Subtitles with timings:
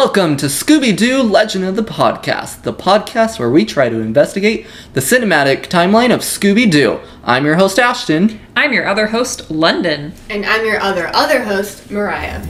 [0.00, 4.64] Welcome to Scooby Doo Legend of the Podcast, the podcast where we try to investigate
[4.92, 7.00] the cinematic timeline of Scooby Doo.
[7.24, 8.38] I'm your host, Ashton.
[8.54, 10.12] I'm your other host, London.
[10.30, 12.46] And I'm your other other host, Mariah.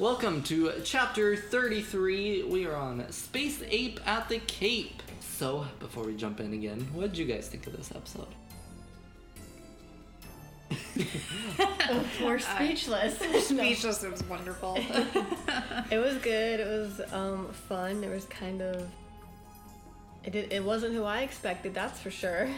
[0.00, 2.42] Welcome to chapter 33.
[2.42, 5.00] We are on Space Ape at the Cape.
[5.42, 8.28] So, before we jump in again, what did you guys think of this episode?
[12.22, 13.18] We're speechless.
[13.48, 14.76] Speechless, it was wonderful.
[15.90, 16.60] it was good.
[16.60, 18.04] It was um, fun.
[18.04, 18.88] It was kind of.
[20.22, 22.48] It, did, it wasn't who I expected, that's for sure.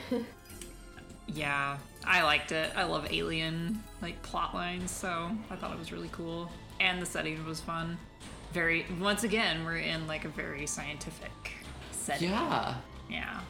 [1.27, 2.70] yeah, I liked it.
[2.77, 6.51] I love alien like plot lines, so I thought it was really cool.
[6.80, 7.97] And the setting was fun.
[8.53, 11.30] Very once again, we're in like a very scientific
[12.05, 12.31] setting.
[12.31, 12.75] Yeah.
[13.09, 13.41] Yeah.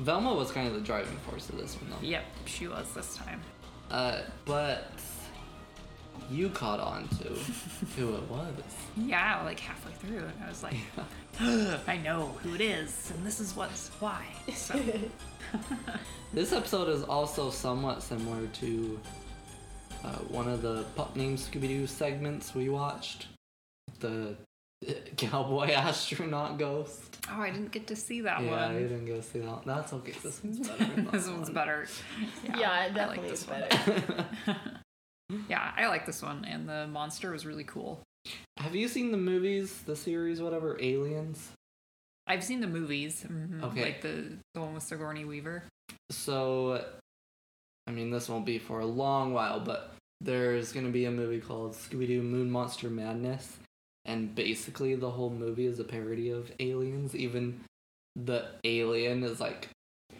[0.00, 2.06] Velma was kind of the driving force of this one, though.
[2.06, 3.40] Yep, she was this time.
[3.90, 4.90] Uh, but
[6.30, 7.24] you caught on to
[7.96, 8.52] who it was.
[8.96, 10.76] Yeah, like halfway through, and I was like,
[11.88, 14.24] I know who it is, and this is what's why.
[14.54, 14.80] So
[16.32, 19.00] This episode is also somewhat similar to
[20.04, 23.26] uh, one of the Pup Named Scooby Doo segments we watched.
[24.00, 24.36] The
[25.16, 27.18] cowboy astronaut ghost.
[27.30, 28.74] Oh, I didn't get to see that yeah, one.
[28.74, 29.62] Yeah, you didn't go see that.
[29.64, 30.14] That's okay.
[30.22, 30.84] This one's better.
[31.12, 31.54] this one's one.
[31.54, 31.86] better.
[32.44, 33.60] Yeah, yeah, I it like definitely this is one.
[33.68, 34.26] better.
[35.48, 38.02] Yeah, I like this one, and the monster was really cool.
[38.58, 41.52] Have you seen the movies, the series, whatever, Aliens?
[42.26, 43.82] I've seen the movies, mhm, Okay.
[43.82, 45.64] like the the one with Sigourney Weaver.
[46.10, 46.84] So,
[47.86, 51.10] I mean, this won't be for a long while, but there's going to be a
[51.10, 53.56] movie called Scooby Doo Moon Monster Madness.
[54.04, 57.14] And basically, the whole movie is a parody of aliens.
[57.14, 57.60] Even
[58.16, 59.68] the alien is like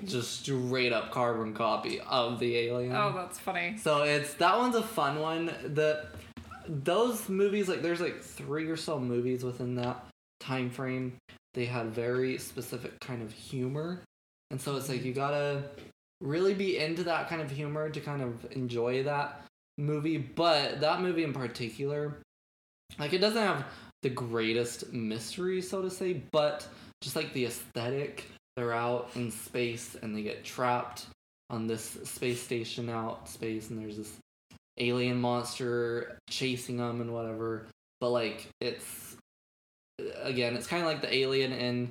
[0.04, 2.94] just straight up carbon copy of the alien.
[2.94, 3.76] Oh, that's funny.
[3.78, 5.46] So it's that one's a fun one.
[5.46, 6.06] The
[6.68, 10.06] those movies like there's like three or so movies within that
[10.40, 11.16] time frame.
[11.54, 14.02] They had very specific kind of humor.
[14.50, 15.64] And so it's like you gotta
[16.20, 19.42] really be into that kind of humor to kind of enjoy that
[19.78, 20.18] movie.
[20.18, 22.18] But that movie in particular,
[22.98, 23.64] like it doesn't have
[24.02, 26.66] the greatest mystery, so to say, but
[27.00, 28.26] just like the aesthetic,
[28.56, 31.06] they're out in space and they get trapped
[31.50, 34.12] on this space station out space and there's this
[34.78, 37.66] alien monster chasing them and whatever
[38.00, 39.16] but like it's
[40.22, 41.90] again it's kind of like the alien in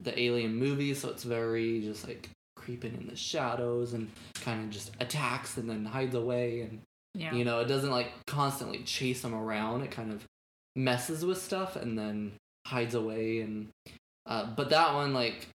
[0.00, 4.70] the alien movie so it's very just like creeping in the shadows and kind of
[4.70, 6.80] just attacks and then hides away and
[7.14, 7.34] Yeah.
[7.34, 10.24] you know it doesn't like constantly chase them around it kind of
[10.76, 12.32] messes with stuff and then
[12.66, 13.68] hides away and
[14.26, 15.48] uh, but that one like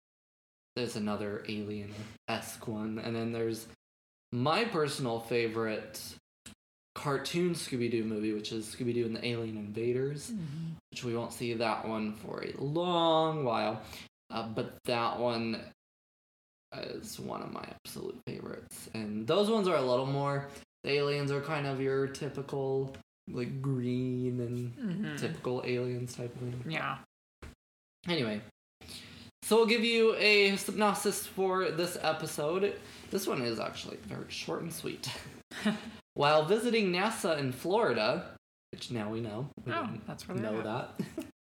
[0.74, 2.98] there's another alien-esque one.
[2.98, 3.66] And then there's
[4.32, 6.00] my personal favorite
[6.96, 10.74] cartoon scooby-doo movie which is scooby-doo and the alien invaders Mhm.
[10.90, 13.82] which we won't see that one for a long while.
[14.30, 15.60] Uh, but that one
[16.76, 18.88] is one of my absolute favorites.
[18.94, 20.48] And those ones are a little more
[20.82, 22.94] the aliens are kind of your typical
[23.28, 25.18] like green and Mhm.
[25.18, 26.98] typical aliens type of thing Yeah.
[28.06, 28.42] Anyway,
[29.42, 32.78] so we'll give you a synopsis for this episode.
[33.10, 35.08] This one is actually very short and sweet.
[36.14, 38.36] While visiting NASA in Florida,
[38.72, 40.64] which now we know, we Oh, that's where know at.
[40.98, 41.00] that.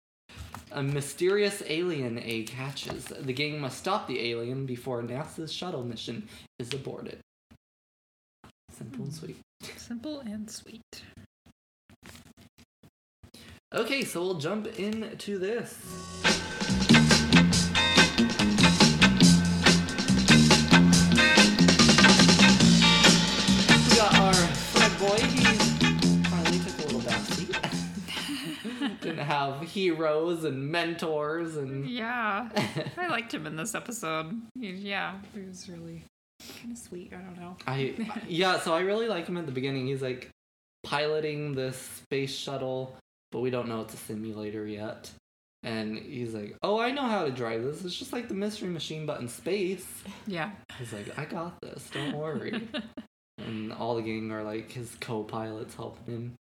[0.73, 3.05] A mysterious alien egg hatches.
[3.05, 7.19] The gang must stop the alien before NASA's shuttle mission is aborted.
[8.71, 9.37] Simple and sweet.
[9.77, 10.81] Simple and sweet.
[13.73, 15.77] Okay, so we'll jump into this.
[22.61, 25.17] We got our Fred boy.
[25.17, 25.43] He
[26.23, 28.99] finally took a little backseat.
[29.01, 31.87] Didn't have heroes and mentors and.
[31.89, 32.49] Yeah.
[32.97, 34.39] I liked him in this episode.
[34.59, 36.03] He- Yeah, he was really
[36.59, 37.11] kind of sweet.
[37.13, 37.57] I don't know.
[37.65, 37.95] I
[38.27, 39.87] yeah, so I really like him at the beginning.
[39.87, 40.29] He's like
[40.83, 42.95] piloting this space shuttle,
[43.31, 45.09] but we don't know it's a simulator yet.
[45.63, 47.85] And he's like, "Oh, I know how to drive this.
[47.85, 49.85] It's just like the Mystery Machine, but in space."
[50.25, 50.51] Yeah.
[50.79, 51.87] He's like, "I got this.
[51.93, 52.67] Don't worry."
[53.37, 56.33] and all the gang are like his co-pilots helping him.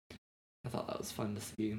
[0.65, 1.77] I thought that was fun to see.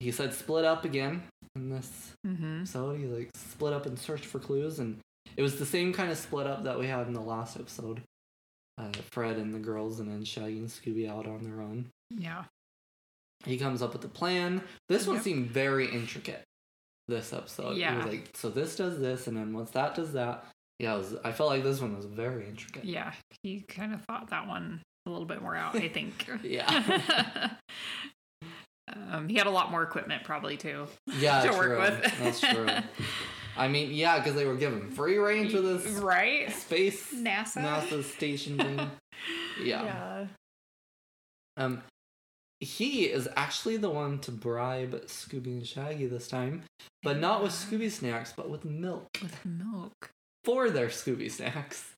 [0.00, 1.22] He said, "Split up again."
[1.56, 2.58] In this Mm-hmm.
[2.58, 4.98] episode, he like split up and searched for clues, and
[5.36, 8.02] it was the same kind of split up that we had in the last episode.
[8.76, 11.86] Uh, Fred and the girls, and then Shaggy and Scooby out on their own.
[12.10, 12.44] Yeah.
[13.44, 14.62] He comes up with a plan.
[14.88, 15.24] This one Yep.
[15.24, 16.42] seemed very intricate.
[17.08, 17.96] This episode, It Yeah.
[17.96, 20.46] was like, so this does this, and then once that does that,
[20.78, 22.84] yeah, was, I felt like this one was very intricate.
[22.84, 23.12] Yeah,
[23.42, 26.26] he kind of thought that one a little bit more out, I think.
[26.42, 27.50] Yeah.
[29.10, 30.86] um, he had a lot more equipment probably too.
[31.18, 31.56] Yeah, To true.
[31.78, 32.18] work with.
[32.20, 32.68] That's true.
[33.56, 36.50] I mean, yeah, because they were given free range with this Right?
[36.52, 37.58] space NASA.
[37.62, 38.90] NASA station thing.
[39.62, 39.84] Yeah.
[39.84, 40.26] yeah.
[41.56, 41.82] Um,
[42.60, 46.62] he is actually the one to bribe Scooby and Shaggy this time,
[47.02, 50.10] but not with Scooby snacks, but with milk With milk.
[50.44, 51.92] for their Scooby snacks.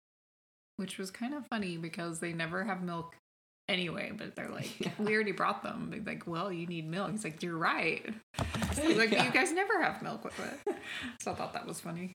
[0.76, 3.14] Which was kind of funny because they never have milk
[3.68, 4.90] anyway, but they're like, Yeah.
[4.98, 5.88] we already brought them.
[5.90, 7.10] They're like, well, you need milk.
[7.12, 8.04] He's like, you're right.
[8.76, 9.24] He's like, Yeah.
[9.24, 10.76] you guys never have milk with it.
[11.20, 12.12] So I thought that was funny.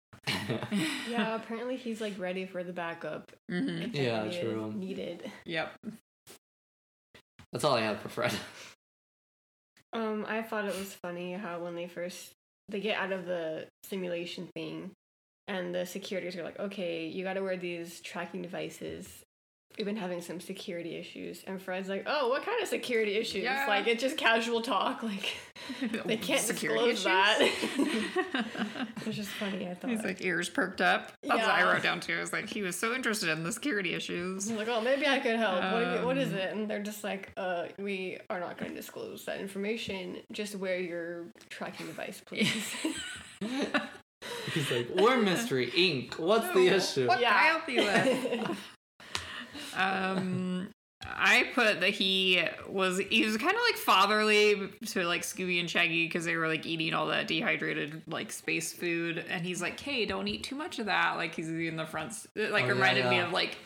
[1.09, 3.31] Yeah, apparently he's like ready for the backup.
[3.49, 4.71] hmm Yeah, it is true.
[4.73, 5.29] Needed.
[5.45, 5.71] Yep.
[7.51, 8.33] That's all I have for Fred.
[9.94, 12.31] Um, I thought it was funny how when they first
[12.69, 14.92] they get out of the simulation thing,
[15.50, 19.24] and the securities are like, "Okay, you got to wear these tracking devices."
[19.77, 23.44] We've been having some security issues, and Fred's like, "Oh, what kind of security issues?
[23.44, 23.65] Yeah.
[23.68, 25.01] Like it's just casual talk.
[25.01, 25.33] Like
[26.06, 27.39] they can't Security disclose that."
[29.06, 29.68] it's just funny.
[29.68, 29.91] I thought.
[29.91, 31.13] He's like ears perked up.
[31.23, 32.15] That's what I wrote down too.
[32.15, 34.47] I was like, he was so interested in the security issues.
[34.50, 35.62] He's like, oh, maybe I could help.
[35.74, 36.53] what, you- what is Um, it?
[36.53, 40.17] And they're just like, uh, we are not going to disclose that information.
[40.31, 42.75] Just wear your tracking device, please.
[44.53, 46.19] He's like, we're Mystery Inc.
[46.19, 47.07] What's the issue?
[47.07, 47.29] What Yeah.
[47.29, 47.81] can I help you
[48.50, 48.57] with?
[49.75, 50.69] Um,
[51.03, 55.69] I put that he was he was kind of like fatherly to like Scooby and
[55.69, 59.79] Shaggy because they were like eating all that dehydrated like space food, and he's like,
[59.79, 62.13] "Hey, don't eat too much of that." Like he's in the front.
[62.35, 63.57] It like Oh, yeah, reminded me of like.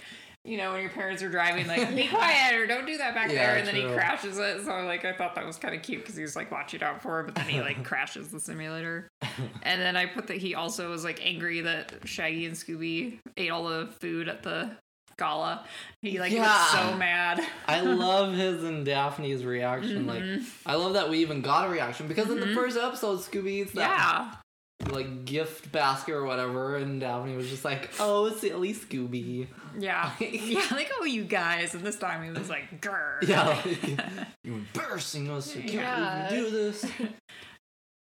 [0.48, 3.30] You know, when your parents are driving, like, be quiet or don't do that back
[3.30, 4.64] Yeah, there, and then he crashes it.
[4.64, 7.02] So, like, I thought that was kind of cute because he was like watching out
[7.02, 9.08] for it, but then he like crashes the simulator.
[9.64, 13.50] And then I put that he also was like angry that Shaggy and Scooby ate
[13.50, 14.70] all the food at the
[15.18, 15.66] gala.
[16.02, 16.66] He like was Yeah.
[16.68, 17.42] so mad.
[17.68, 20.06] I love his and Daphne's reaction.
[20.08, 20.46] Like, Mhm.
[20.66, 22.56] I love that we even got a reaction because in the Mhm.
[22.56, 24.92] first episode, Scooby eats that yeah.
[24.92, 29.48] like gift basket or whatever, and Daphne was just like, "Oh, silly Scooby."
[29.80, 30.12] Yeah.
[30.20, 30.66] Yeah.
[30.72, 31.74] Like, oh, you guys.
[31.74, 33.28] And this time he was like, grr.
[33.28, 34.00] Yeah, like,
[34.44, 35.52] you're embarrassing us.
[35.56, 36.30] I can't Yeah.
[36.30, 36.86] do this.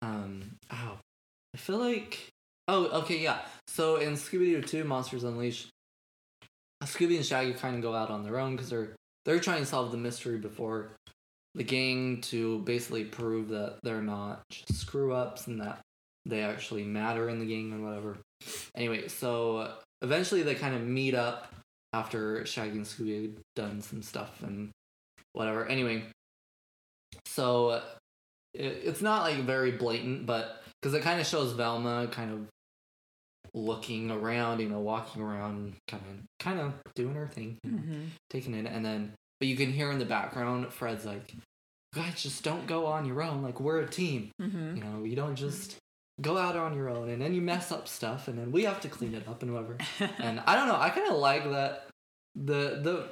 [0.03, 0.99] Um, ow.
[1.55, 2.29] I feel like.
[2.69, 3.41] Oh, okay, yeah.
[3.67, 5.69] So in Scooby Doo 2 Monsters Unleashed,
[6.85, 8.95] Scooby and Shaggy kind of go out on their own because they're
[9.25, 10.93] they're trying to solve the mystery before
[11.55, 15.81] the gang to basically prove that they're not screw ups and that
[16.27, 18.19] they actually matter in the gang and whatever.
[18.75, 19.73] Anyway, so
[20.03, 21.55] eventually they kind of meet up
[21.93, 24.71] after Shaggy and Scooby had done some stuff and
[25.33, 25.67] whatever.
[25.67, 26.05] Anyway,
[27.27, 27.83] so
[28.53, 32.41] it, it's not like very blatant, but because it kind of shows Velma kind of
[33.55, 37.79] looking around, you know, walking around, kind of, kind of doing her thing, you know,
[37.79, 38.07] Mhm.
[38.31, 41.33] taking it, and then, but you can hear in the background, Fred's like,
[41.95, 43.43] "Guys, just don't go on your own.
[43.43, 44.31] Like we're a team.
[44.43, 44.77] Mhm.
[44.77, 45.77] You know, you don't just."
[46.21, 48.81] Go out on your own, and then you mess up stuff, and then we have
[48.83, 49.77] to clean it up and whatever
[50.21, 50.77] and I don't know.
[50.77, 51.89] I kind of like that
[52.37, 53.09] the the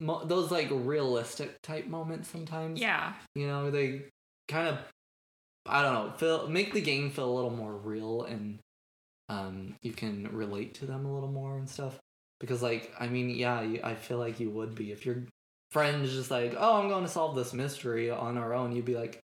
[0.00, 2.80] mo- those like realistic type moments sometimes.
[2.80, 3.14] yeah.
[3.36, 4.06] you know they
[4.48, 4.78] kind of
[5.64, 8.58] I don't know feel make the game feel a little more real and
[9.28, 11.98] um you can relate to them a little more and stuff
[12.40, 15.24] because like I mean yeah you, I feel like you would be if your
[15.70, 18.84] friend is just like oh I'm going to solve this mystery on our own you'd
[18.84, 19.20] be like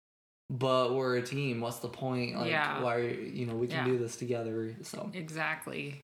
[0.49, 2.81] but we're a team what's the point like Yeah.
[2.81, 3.85] why you know we can Yeah.
[3.85, 6.01] do this together so Exactly.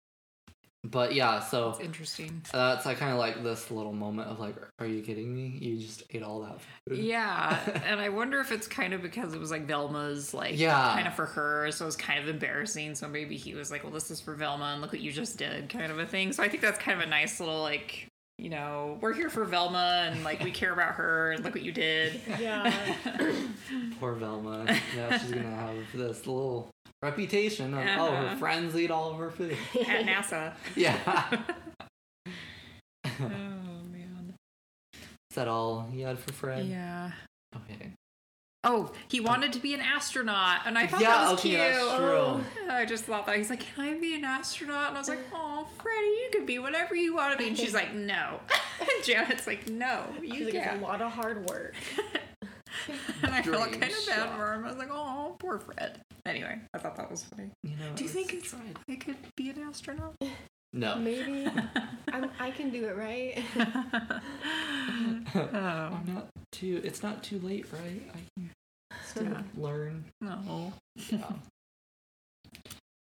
[0.84, 2.42] But yeah so It's interesting.
[2.52, 5.58] that's I kind of like this little moment of like, are you kidding me?
[5.62, 6.98] You just ate all that food.
[6.98, 10.94] Yeah, and I wonder if it's kind of because it was like Velma's, like, Yeah.
[10.96, 12.96] kind of for her, so it was kind of embarrassing.
[12.96, 15.38] So maybe he was like, "Well, this is for Velma, and look what you just
[15.38, 16.34] did," kind of a thing.
[16.34, 18.08] So I think that's kind of a nice little like,
[18.40, 21.64] you know, we're here for Velma, and like we care about her, and look what
[21.64, 22.20] you did.
[22.40, 22.74] yeah.
[24.00, 24.66] Poor Velma.
[24.98, 26.70] Now she's gonna have this little
[27.01, 28.36] reputation of oh her Uh-huh.
[28.38, 29.58] friends eat all of her food.
[29.88, 30.53] At NASA.
[30.75, 30.98] Yeah.
[33.05, 33.12] oh
[33.91, 34.34] man.
[34.93, 36.65] Is that all you had for Fred?
[36.65, 37.12] Yeah.
[37.55, 37.91] Okay.
[38.63, 41.60] Oh, he wanted to be an astronaut, and I thought Yeah, that was okay, cute.
[41.60, 42.41] that's true.
[42.70, 45.17] I just thought that he's like, "Can I be an astronaut?" And I was like,
[45.34, 48.39] "Oh, Freddie, you could be whatever you want to be." And she's like, "No."
[48.79, 51.74] And Janet's like, "No, She's you like, it's a lot of hard work.
[53.24, 54.38] And I felt kind of bad shot.
[54.38, 54.63] for him.
[54.63, 57.50] I was like, "Oh, poor Fred." Anyway, I thought that was funny.
[57.63, 57.92] You know.
[57.96, 60.16] Do you think it's- it's I could be an astronaut?
[60.74, 60.96] No.
[60.96, 61.46] Maybe
[62.13, 63.44] I'm, I can do it, right?
[65.36, 66.80] oh I'm not too.
[66.82, 68.01] It's not too late, right?
[68.13, 68.50] I can
[69.06, 70.06] still learn.
[70.22, 70.72] no.
[71.10, 71.30] Yeah.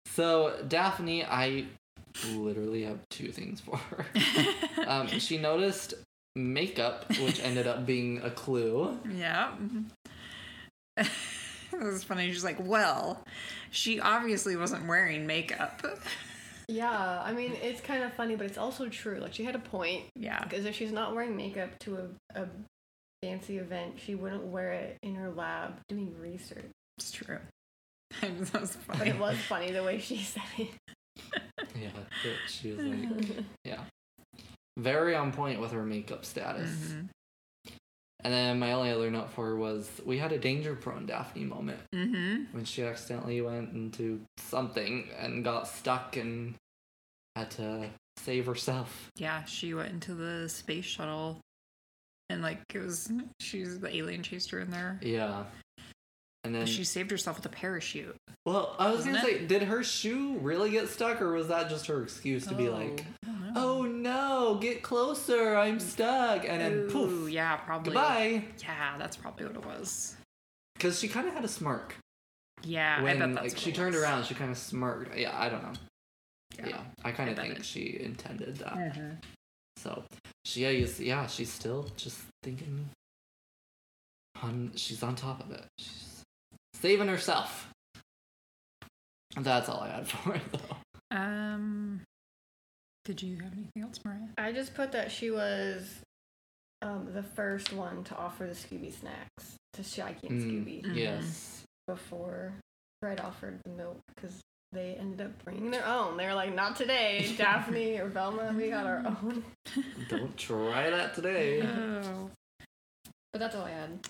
[0.07, 1.67] So Daphne, I
[2.35, 4.07] literally have two things for her.
[4.87, 5.95] Um, she noticed
[6.37, 8.97] makeup, which ended up being a clue.
[9.13, 9.51] yeah.
[11.81, 12.31] It was funny.
[12.33, 13.23] She's like, well,
[13.71, 15.83] she obviously wasn't wearing makeup.
[16.69, 19.19] Yeah, I mean, it's kind of funny, but it's also true.
[19.21, 20.05] Like, she had a point.
[20.17, 20.43] Yeah.
[20.43, 21.97] Because if she's not wearing makeup to
[22.35, 22.47] a, a
[23.23, 26.67] fancy event, she wouldn't wear it in her lab doing research.
[26.99, 27.39] It's true.
[28.21, 29.11] that was But funny.
[29.11, 30.69] it was funny the way she said it.
[31.79, 31.91] Yeah,
[32.49, 33.81] she was like, yeah,
[34.79, 36.71] very on point with her makeup status.
[36.71, 37.09] Mhm.
[38.25, 41.45] And then my only other note for her was we had a danger prone Daphne
[41.45, 42.53] moment Mhm.
[42.53, 46.55] when she accidentally went into something and got stuck and
[47.37, 49.11] had to save herself.
[49.17, 51.39] Yeah, she went into the space shuttle,
[52.31, 54.99] and like it was, she's the alien chased her in there.
[55.03, 55.45] Yeah.
[56.43, 58.17] And then, She saved herself with a parachute.
[58.47, 59.23] well, I was gonna it?
[59.25, 62.69] say, did her shoe really get stuck, or was that just her excuse to be
[62.69, 63.53] like, I don't know.
[63.57, 67.93] "Oh no, get closer, I'm stuck," and then Ooh, poof, yeah, probably.
[67.93, 68.45] goodbye.
[68.63, 70.17] Yeah, that's probably what it was.
[70.75, 71.97] Because she kind of had a smirk
[72.63, 74.25] Yeah, I when bet that's like she it turned around.
[74.27, 75.17] She kind of smirked.
[75.17, 75.73] Yeah, I don't know.
[76.65, 78.75] Yeah, I kind of think it- she intended that.
[78.75, 79.19] Mhm.
[79.79, 80.05] So
[80.45, 82.89] she, yeah, you yeah, she's still just thinking.
[84.43, 85.65] On, she's on top of it.
[85.79, 86.23] She's
[86.75, 87.69] saving herself.
[89.35, 90.77] That's all I had for her, though.
[91.17, 92.03] Um,
[93.07, 94.19] did you have anything else, Mariah?
[94.37, 96.01] I just put that she was
[96.83, 100.45] um, the first one to offer the Scooby snacks to Shaggy and Mm.
[100.45, 100.97] Scooby Mhm.
[100.97, 101.63] Yes.
[101.87, 102.53] before
[103.01, 104.41] Fred offered the milk because
[104.73, 106.17] they ended up bringing their own.
[106.19, 109.45] They were like, not today, Daphne or Velma, we got our own.
[110.09, 111.63] Don't try that today.
[111.63, 112.31] Oh.
[113.33, 114.07] But that's all I had.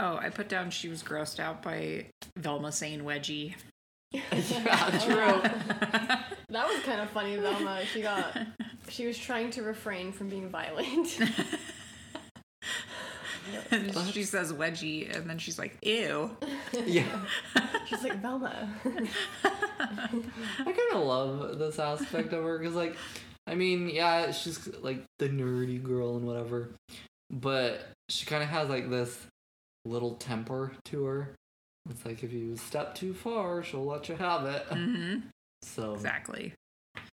[0.00, 3.54] Oh, I put down she was grossed out by Velma saying wedgie.
[4.12, 6.28] yeah, true.
[6.54, 7.84] That was kind of funny, Velma.
[7.92, 8.38] She got,
[8.88, 11.18] she was trying to refrain from being violent.
[13.70, 16.30] And she says wedgie, and then she's like, ew.
[16.86, 17.04] Yeah.
[17.86, 18.70] She's like, Velma.
[18.84, 20.08] I
[20.64, 22.96] kind of love this aspect of her because, like,
[23.46, 26.70] I mean, yeah, she's like the nerdy girl and whatever,
[27.30, 29.26] but she kind of has like this
[29.84, 31.34] little temper to her.
[31.90, 34.62] It's like if you step too far, she'll let you have it.
[34.70, 35.16] hmm
[35.64, 36.52] So Exactly.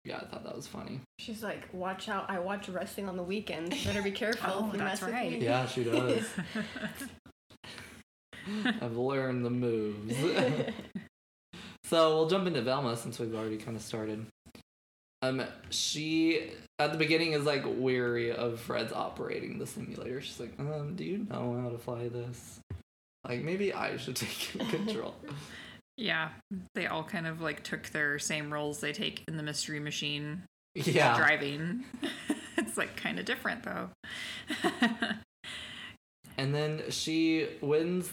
[0.05, 1.01] yeah, I thought that was funny.
[1.19, 2.31] She's like, watch out.
[2.31, 3.85] I watch wrestling on the weekends.
[3.85, 5.31] Better be careful Oh, if you that's mess right.
[5.31, 5.45] with me.
[5.45, 6.27] Yeah, she does.
[8.81, 10.15] I've learned the moves.
[11.85, 14.27] so we'll jump into Velma since we've already kind of started.
[15.23, 20.21] Um, she at the beginning is like weary of Fred's operating the simulator.
[20.21, 22.61] She's like, um, do you know how to fly this?
[23.27, 25.15] Like maybe I should take control.
[25.97, 26.31] Yeah,
[26.75, 30.43] they all kind of like took their same roles they take in the Mystery Machine
[30.75, 31.85] yeah, driving.
[32.59, 33.89] it's like kind of different though.
[36.39, 38.13] and then she wins.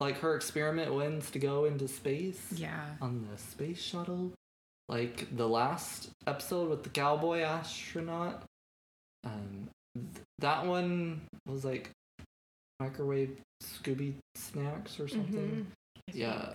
[0.00, 2.42] Like her experiment wins to go into space.
[2.54, 2.84] yeah.
[3.00, 4.32] on the space shuttle
[4.88, 8.42] like the last episode with the cowboy astronaut
[9.24, 11.88] um th- that one was like
[12.80, 15.64] microwave scooby snacks or something
[16.10, 16.14] Mhm.
[16.14, 16.52] yeah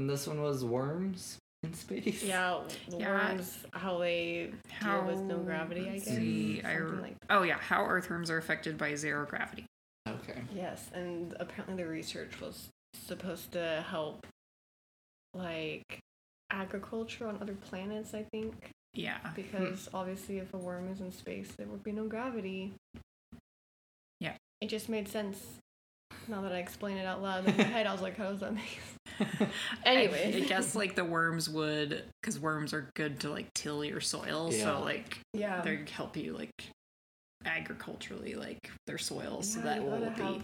[0.00, 3.28] and this one was worms in space Yeah, the Yeah.
[3.28, 4.50] worms, how they
[4.82, 6.16] deal with no gravity, I let's guess.
[6.16, 6.78] see, I mm.
[6.78, 9.66] Something re- like Oh yeah, how earthworms are affected by zero gravity.
[10.08, 14.26] okay Yes, and apparently the research was supposed to help,
[15.34, 16.00] like,
[16.50, 18.70] agriculture on other planets, I think.
[18.94, 19.18] Yeah.
[19.18, 19.34] Hmm.
[19.36, 22.72] Because obviously, if a worm is in space, there would be no gravity.
[24.18, 24.34] Yeah.
[24.60, 25.44] It just made sense.
[26.26, 28.40] Now that I explain it out loud in my head, I was like, how does
[28.40, 28.98] that make sense?
[29.84, 30.32] Anyway.
[30.34, 34.00] I, I guess like the worms would, because worms are good to like till your
[34.00, 34.64] soil, Yeah.
[34.64, 35.60] so like Yeah.
[35.62, 36.50] they help you like
[37.44, 40.42] agriculturally like their soil, so that will be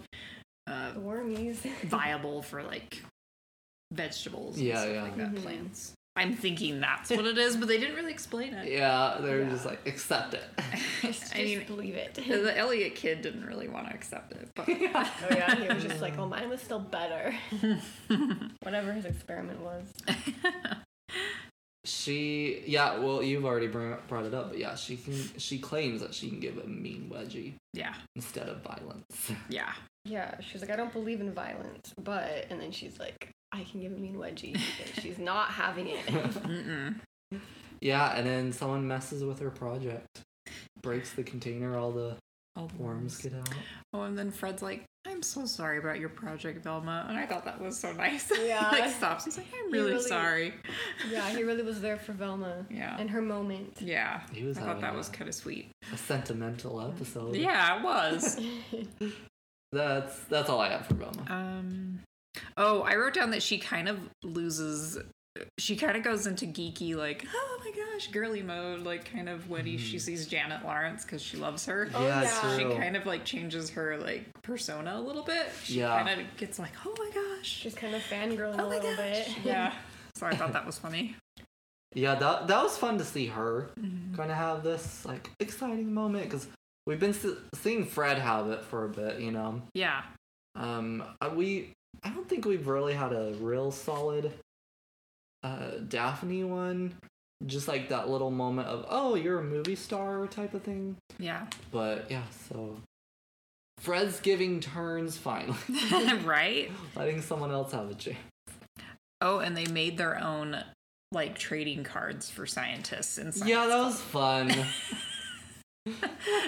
[0.67, 1.57] uh, the wormies.
[1.85, 3.01] viable for like
[3.93, 5.01] vegetables and Yeah, stuff yeah.
[5.03, 5.41] like that, Mhm.
[5.43, 5.93] plants.
[6.17, 8.69] I'm thinking that's what it is, but they didn't really explain it.
[8.71, 9.49] yeah they're Yeah.
[9.49, 10.43] just like accept it
[11.01, 12.15] just, I mean, just believe it.
[12.15, 14.75] the Elliot kid didn't really want to accept it, but Oh
[15.31, 17.33] yeah, he was just like, "Oh, mine was still better."
[18.63, 19.85] Whatever his experiment was.
[21.85, 26.13] she yeah well you've already brought it up but yeah she can she claims that
[26.13, 29.71] she can give a mean wedgie yeah, instead of violence yeah.
[30.07, 33.81] Yeah, she's like, "I don't believe in violence, but," and then she's like, "I can
[33.81, 34.57] give a mean wedgie."
[35.01, 36.05] she's not having it.
[36.05, 36.95] Mm-mm.
[37.81, 40.07] Yeah, and then someone messes with her project,
[40.81, 42.15] breaks the container all the
[42.55, 43.49] All the worms get out.
[43.93, 47.45] Oh, and then Fred's like, "I'm so sorry about your project, Velma," and I thought
[47.45, 48.31] that was so nice.
[48.43, 48.67] Yeah.
[48.71, 49.25] like stops.
[49.25, 50.53] He's like, "I'm really, really- sorry."
[51.11, 52.95] yeah, he really was there for Velma Yeah.
[52.99, 53.77] and her moment.
[53.79, 55.69] Yeah, He was I thought that a- was kind of sweet.
[55.93, 57.35] A sentimental episode.
[57.35, 58.39] Yeah, it was.
[59.71, 61.25] That's that's all I have for Velma.
[61.29, 61.99] um.
[62.55, 64.97] Oh, I wrote down that she kind of loses.
[65.59, 69.49] She kind of goes into geeky, like, oh my gosh, girly mode, like kind of
[69.49, 71.89] when he, she sees Janet Lawrence because she loves her.
[71.93, 72.57] Oh, yeah, yeah.
[72.57, 75.47] She kind of like changes her like persona a little bit.
[75.63, 76.03] She Yeah.
[76.03, 77.45] kind of gets like, oh my gosh.
[77.47, 78.97] She's kind of fangirling a Oh my little gosh.
[78.97, 79.29] bit.
[79.43, 79.73] Yeah.
[80.15, 81.15] So I thought that was funny.
[81.93, 84.15] Yeah, that that was fun to see her Mm-hmm.
[84.15, 86.47] kind of have this like exciting moment because
[86.87, 87.15] we've been
[87.53, 89.61] seeing Fred have it for a bit, you know.
[89.75, 90.01] Yeah.
[90.55, 94.31] Um, uh, we I don't think we've really had a real solid
[95.43, 96.95] uh Daphne one.
[97.45, 100.95] Just like that little moment of oh you're a movie star type of thing.
[101.19, 101.45] Yeah.
[101.71, 102.77] But yeah, so
[103.79, 105.57] Fred's giving turns finally,
[106.25, 106.71] right?
[106.95, 108.17] letting someone else have a chance.
[109.21, 110.63] Oh, and they made their own
[111.11, 114.51] like trading cards for scientists and science Yeah, that was fun.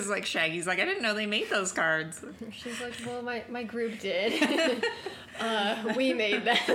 [0.00, 2.24] it's like Shaggy's like, I didn't know they made those cards.
[2.52, 4.84] She's like, well, my, my group did.
[5.40, 6.56] uh, we made them.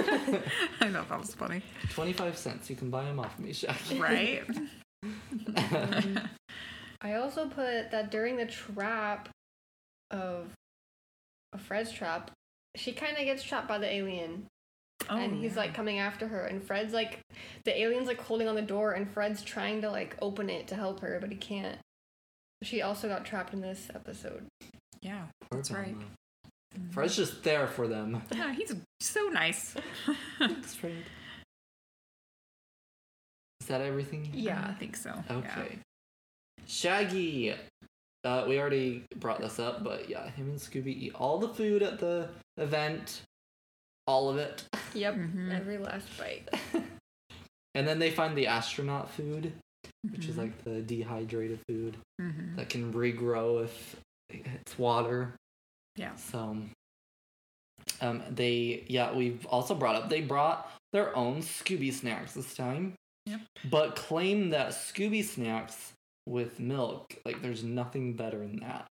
[0.81, 1.61] I thought that was funny.
[1.91, 2.69] Twenty five cents.
[2.69, 3.99] You can buy them off me, Shaggy.
[3.99, 4.43] Right?
[7.01, 9.29] I also put that during the trap
[10.11, 10.49] of,
[11.53, 12.31] of Fred's trap,
[12.75, 14.45] she kind of gets trapped by the alien.
[15.09, 15.61] Oh, and he's yeah.
[15.61, 17.19] like coming after her and Fred's like
[17.63, 20.75] the alien's like holding on the door and Fred's trying to like open it to
[20.75, 21.79] help her but he can't.
[22.61, 24.45] She also got trapped in this episode.
[25.01, 25.93] Yeah, that's right.
[25.95, 26.05] Velma.
[26.91, 28.21] Fred's just there for them.
[28.35, 29.75] Yeah, he's so nice.
[30.39, 31.03] Thanks, Fred.
[33.61, 34.29] Is that everything?
[34.33, 34.65] Yeah.
[34.69, 35.13] I think so.
[35.29, 35.79] Okay.
[36.67, 37.53] Shaggy.
[38.23, 41.81] Uh, we already brought this up, but yeah, him and Scooby eat all the food
[41.81, 43.21] at the event.
[44.07, 44.63] All of it.
[44.93, 45.15] Yep.
[45.15, 45.53] Mhm.
[45.55, 46.49] Every last bite.
[47.75, 49.53] And then they find the astronaut food,
[50.03, 50.11] Yeah.
[50.11, 52.55] which is like the dehydrated food Mhm.
[52.55, 53.95] that can regrow if
[54.29, 55.35] it's water.
[55.95, 56.15] Yeah.
[56.15, 56.57] So,
[58.01, 62.93] um, they yeah, we've also brought up they brought their own Scooby snacks this time.
[63.25, 63.41] Yep.
[63.69, 65.93] But claim that Scooby snacks
[66.25, 68.87] with milk, like there's nothing better than that.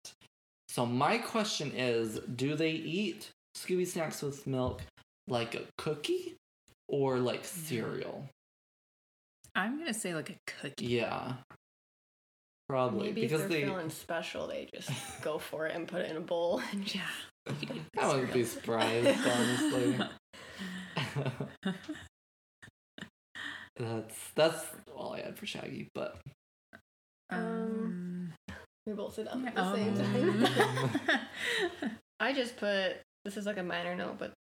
[0.69, 4.81] So my question is, do they eat Scooby snacks with milk
[5.27, 6.35] like a cookie
[6.89, 8.27] or like cereal?
[9.57, 10.85] I'm gonna say like a cookie.
[10.85, 11.33] Yeah.
[12.69, 14.91] Probably Maybe because if they're they feeling special, they just
[15.21, 16.61] go for it and put it in a bowl.
[16.71, 17.01] And Yeah.
[17.47, 19.99] You could eat the I wouldn't be surprised, honestly.
[23.77, 24.65] that's that's
[24.95, 26.19] all I had for Shaggy, but
[27.31, 28.33] Um,
[28.85, 31.19] we both said that at the same um, time.
[32.19, 34.33] I just put this is like a minor note, but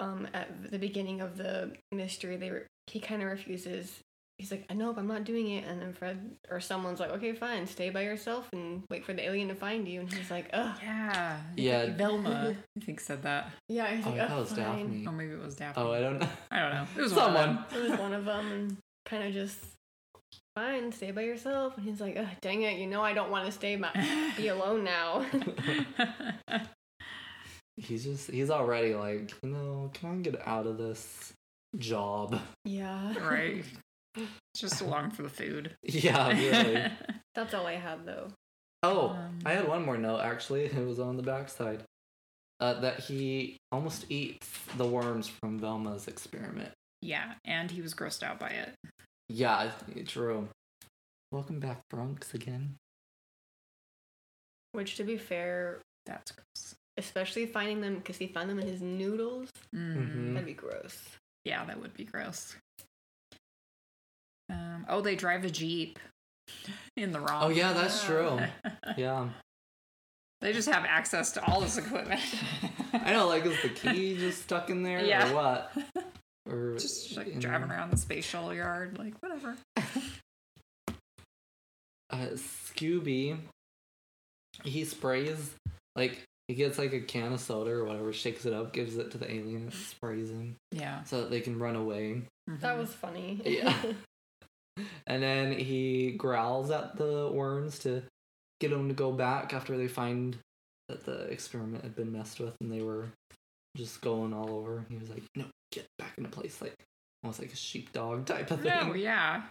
[0.00, 4.00] um, at the beginning of the mystery, they were he kind of refuses.
[4.42, 5.64] He's like, I know, but I'm not doing it.
[5.68, 9.24] And then Fred or someone's like, okay, fine, stay by yourself and wait for the
[9.24, 10.00] alien to find you.
[10.00, 10.76] And he's like, ugh.
[10.82, 11.40] yeah.
[11.56, 11.96] Yeah.
[11.96, 13.52] Velma, I think said that.
[13.68, 15.04] Yeah, he's oh, like, that "Ugh, was fine." Daphne.
[15.06, 15.80] Oh, maybe it was Daphne.
[15.80, 16.28] Oh, I don't know.
[16.50, 16.86] I don't know.
[16.96, 17.64] It was one of Someone.
[17.72, 18.76] It was one of them, and
[19.06, 19.58] kind of just
[20.56, 21.76] fine, stay by yourself.
[21.76, 23.92] And he's like, ugh, dang it, you know, I don't want to stay, my,
[24.36, 25.24] be alone now.
[27.76, 31.32] He's just he's already like, you know, can I get out of this
[31.78, 32.38] job?
[32.64, 33.64] yeah, right.
[34.14, 35.74] It's just along for the food.
[35.84, 36.90] Yeah, really.
[37.34, 38.28] that's all I had though.
[38.82, 40.64] Oh, Um, I had one more note actually.
[40.64, 41.82] It was on the backside.
[42.60, 44.46] Uh, that he almost eats
[44.76, 46.70] the worms from Velma's experiment.
[47.00, 48.72] yeah, and he was grossed out by it.
[49.28, 49.72] Yeah,
[50.06, 50.48] true.
[51.32, 52.76] Welcome back, Bronx again.
[54.72, 56.74] Which, to be fair, That's gross.
[56.98, 59.96] especially finding them because he found them in his noodles, Mm.
[59.96, 60.32] Mhm.
[60.34, 61.16] that'd be gross.
[61.44, 62.54] Yeah, that would be gross.
[64.52, 65.98] Um, oh, they drive a jeep
[66.96, 67.44] in the wrong.
[67.44, 68.38] Oh yeah, that's true.
[68.98, 69.28] Yeah,
[70.42, 72.20] they just have access to all this equipment.
[72.92, 73.26] I know.
[73.28, 75.30] Like, is the key just stuck in there Yeah.
[75.30, 75.72] or what?
[76.50, 79.56] Or just like in- driving around the space shuttle yard, like whatever.
[82.10, 83.38] uh, Scooby,
[84.64, 85.54] he sprays
[85.96, 89.10] like he gets like a can of soda or whatever, shakes it up, gives it
[89.12, 91.04] to the alien, sprays him Yeah.
[91.04, 92.22] so that they can run away.
[92.46, 92.78] That Mhm.
[92.78, 93.40] was funny.
[93.44, 93.80] Yeah.
[95.06, 98.02] And then he growls at the worms to
[98.60, 100.36] get them to go back after they find
[100.88, 103.08] that the experiment had been messed with and they were
[103.76, 104.84] just going all over.
[104.88, 106.74] He was like, "No, get back into place," like
[107.22, 108.70] almost like a sheepdog type of thing.
[108.88, 109.42] No, yeah.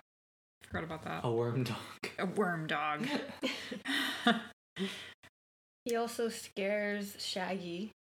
[0.64, 1.22] Forgot about that.
[1.24, 1.78] A worm dog.
[2.20, 3.08] A worm dog.
[5.86, 7.92] He also scares Shaggy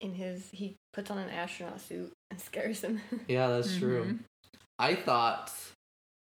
[0.00, 0.48] in his.
[0.50, 3.00] He puts on an astronaut suit and scares him.
[3.28, 4.04] Yeah, that's true.
[4.04, 4.18] Mhm.
[4.78, 5.52] I thought,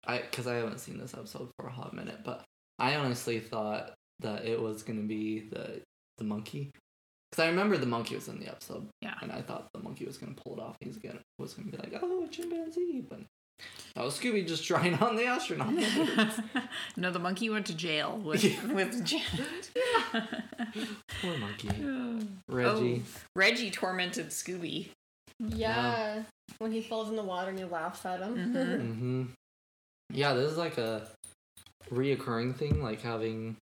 [0.06, 2.44] I because I haven't seen this episode for a hot minute, but
[2.78, 5.80] I honestly thought that it was gonna be the
[6.18, 6.70] the monkey.
[7.30, 9.14] Because I remember the monkey was in the episode, Yeah.
[9.22, 10.76] and I thought the monkey was gonna pull it off.
[10.80, 13.20] He's gonna was gonna be like, "Oh, a chimpanzee," but
[13.94, 15.72] that was Scooby just trying on the astronaut.
[16.96, 19.70] no, the monkey went to jail with with Janet.
[21.20, 22.20] Poor monkey, Oh.
[22.48, 23.02] Reggie.
[23.36, 24.88] Reggie tormented Scooby.
[25.38, 26.22] yeah.
[26.58, 28.34] When he falls in the water and he laughs at him.
[28.36, 28.80] Mhm.
[28.98, 29.22] hmm
[30.12, 31.08] Yeah, this is like a
[31.90, 33.56] reoccurring thing, like having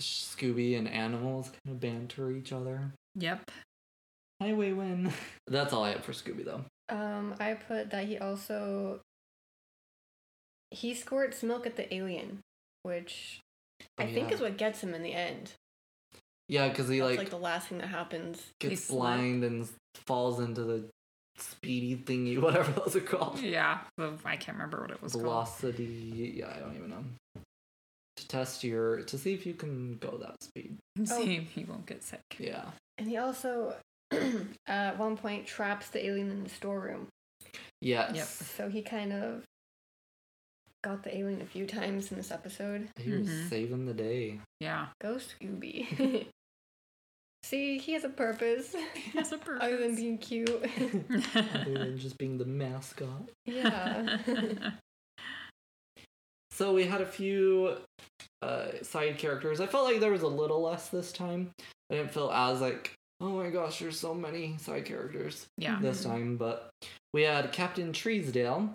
[0.00, 2.92] Scooby and animals kind of banter each other.
[3.16, 3.50] Yep.
[4.40, 5.12] Highway win.
[5.46, 6.64] That's all I have for Scooby though.
[6.88, 9.00] Um, I put that he also
[10.70, 12.40] he squirts milk at the alien,
[12.82, 13.40] which
[13.98, 15.52] Oh, I think is what gets him in the end.
[16.48, 18.42] Yeah, because he That's like, like, the last thing that happens.
[18.60, 18.98] Gets slip.
[18.98, 20.84] blind and falls into the
[21.42, 23.40] speedy thingy, whatever those are called.
[23.40, 23.78] Yeah.
[24.24, 25.24] I can't remember what it was called.
[25.24, 26.34] Velocity.
[26.36, 27.04] Yeah, I don't even know.
[28.16, 30.76] To test your to see if you can go that speed.
[31.04, 32.20] See if he won't get sick.
[32.38, 32.64] Yeah.
[32.98, 33.74] And he also
[34.66, 37.06] at one point traps the alien in the storeroom.
[37.80, 38.14] Yes.
[38.14, 38.26] Yep.
[38.26, 39.42] So he kind of
[40.82, 42.88] got the alien a few times in this episode.
[42.96, 43.48] He was Mhm.
[43.48, 44.40] saving the day.
[44.60, 44.88] Yeah.
[45.00, 46.26] Ghost Scooby.
[47.42, 48.74] See, he has a purpose.
[49.14, 50.48] has a Other than being cute.
[50.48, 53.30] Other than just being the mascot.
[53.46, 54.18] yeah.
[56.52, 57.76] So we had a few
[58.42, 59.60] uh, side characters.
[59.60, 61.52] I felt like there was a little less this time.
[61.90, 65.78] I didn't feel as like, oh my gosh, there's so many side characters yeah.
[65.80, 66.36] this time.
[66.36, 66.68] But
[67.14, 68.74] we had Captain Treesdale.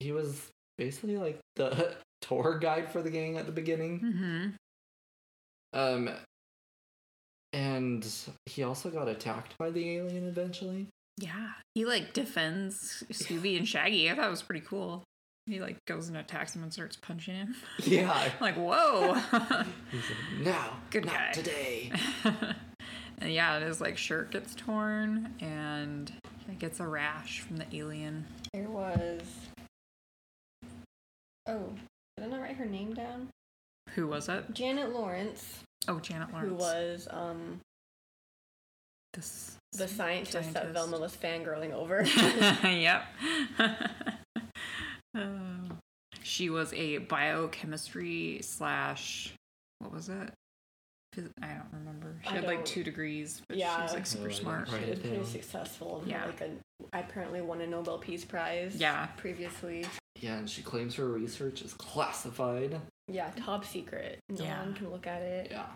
[0.00, 4.00] He was basically like the tour guide for the gang at the beginning.
[4.00, 4.48] Mm-hmm.
[5.72, 6.10] Um,
[7.52, 8.06] and
[8.46, 10.86] he also got attacked by the alien eventually.
[11.18, 11.50] Yeah.
[11.74, 14.10] He like defends Scooby and Shaggy.
[14.10, 15.02] I thought it was pretty cool.
[15.46, 17.54] He like goes and attacks him and starts punching him.
[17.84, 18.30] Yeah.
[18.40, 19.14] like, whoa.
[19.90, 20.56] He's like, no,
[20.90, 21.92] Good not guy." today.
[23.18, 26.12] and yeah, his like shirt gets torn and
[26.48, 28.26] he gets a rash from the alien.
[28.52, 29.22] There was.
[31.46, 31.70] Oh,
[32.16, 33.28] did I not write her name down?
[33.94, 34.52] Who was it?
[34.54, 36.48] Janet Lawrence, Oh, Janet Lawrence.
[36.50, 37.60] who was um
[39.14, 42.02] this the scientist, that Velma was fangirling over.
[42.68, 43.04] yep.
[45.12, 45.78] Um,
[46.22, 49.32] she was a biochemistry slash
[49.80, 50.30] what was it?
[51.42, 52.14] I don't remember.
[52.22, 53.82] She I had like two degrees, but she Yeah.
[53.82, 54.70] was like super I smart.
[54.70, 55.24] didn't she was pretty down.
[55.26, 55.98] successful.
[56.02, 56.18] And Yeah.
[56.20, 56.50] had like a
[56.96, 58.76] apparently won a Nobel Peace Prize.
[58.76, 59.06] Yeah.
[59.16, 59.84] Previously.
[60.20, 62.80] Yeah, and she claims her research is classified.
[63.10, 64.18] Yeah, top secret.
[64.28, 64.60] No Yeah.
[64.60, 65.48] one can look at it.
[65.50, 65.66] Yeah.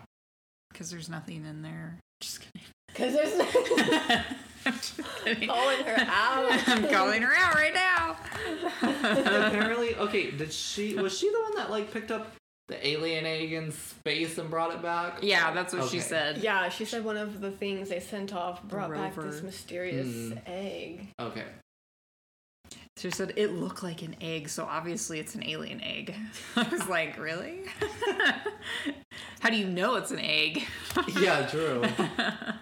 [0.71, 1.99] Because there's nothing in there.
[2.21, 2.67] Just kidding.
[2.87, 3.33] Because there's
[4.65, 5.47] I'm just kidding.
[5.49, 6.61] Calling her out.
[6.67, 8.15] I'm calling her out right now.
[8.81, 12.31] Apparently, okay, did she was she the one that like picked up
[12.67, 15.19] the alien egg in space and brought it back?
[15.21, 16.37] yeah, that's what she said.
[16.39, 20.37] Yeah, she said one of the things they sent off brought back this mysterious Hmm.
[20.47, 21.07] egg.
[21.19, 21.45] Okay.
[22.97, 26.15] She said it looked like an egg, so obviously it's an alien egg.
[26.55, 27.63] I was like, really?
[29.41, 30.63] How do you know it's an egg?
[31.19, 31.83] Yeah, true.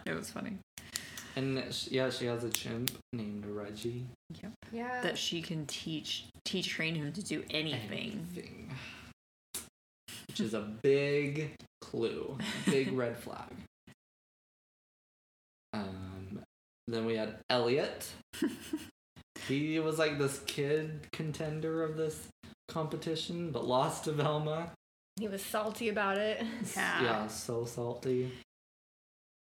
[0.06, 0.58] it was funny.
[1.36, 4.06] And yeah, she has a chimp named Reggie.
[4.42, 4.52] Yep.
[4.72, 5.02] Yeah.
[5.02, 8.28] That she can teach, teach, train him to do anything.
[8.36, 8.72] Anything.
[10.28, 13.52] Which is a big clue, big red flag.
[15.74, 16.42] Um,
[16.88, 18.08] then we had Elliot.
[19.48, 22.28] He was like this kid contender of this
[22.68, 24.72] competition, but lost to Velma.
[25.20, 26.44] he was salty about it.
[26.76, 27.04] Yeah.
[27.04, 28.32] Yeah, so salty.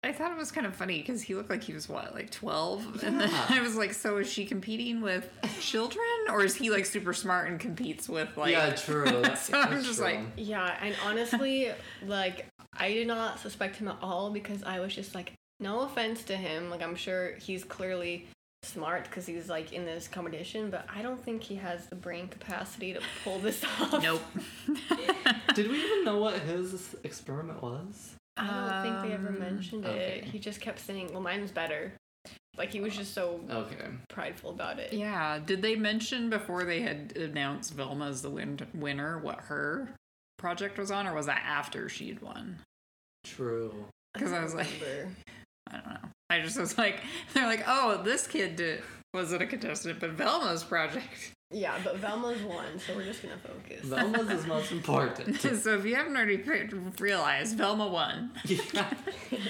[0.06, 2.30] I thought it was kind of funny because he looked like he was what, like
[2.30, 5.30] twelve, and then I was like, so is she competing with
[5.62, 8.52] children, or is he like super smart and competes with like?
[8.52, 9.24] yeah, true.
[9.38, 10.06] So I'm just true.
[10.08, 11.72] like- Yeah, and honestly,
[12.06, 16.24] like I did not suspect him at all because I was just like, no offense
[16.24, 18.28] to him, like I'm sure he's clearly
[18.66, 22.28] smart because he's like in this competition, but I don't think he has the brain
[22.28, 24.02] capacity to pull this off.
[24.02, 24.22] Nope.
[25.56, 28.16] Did we even know what his experiment was?
[28.38, 30.20] I don't think they ever Um, mentioned okay.
[30.20, 30.26] it.
[30.26, 31.94] He just kept saying, "Well, mine's better."
[32.58, 33.88] Like he was just so Okay.
[34.10, 34.94] prideful about it.
[34.94, 35.40] Yeah.
[35.44, 39.96] Did they mention before they had announced Velma as the win- winner what her
[40.38, 42.58] project was on, or was that after she'd won?
[43.24, 43.86] True.
[44.14, 44.68] Because I don't was like-
[45.72, 46.10] I don't know.
[46.34, 47.00] I just was like,
[47.36, 48.82] they're like, oh, this kid did,
[49.14, 53.86] wasn't a contestant, but Velma's project Yeah, but Velma's one, so we're just gonna focus.
[53.86, 55.40] Velma's is most important.
[55.40, 56.44] so if you haven't already
[57.00, 58.32] realized, Velma won.
[58.46, 58.92] yeah.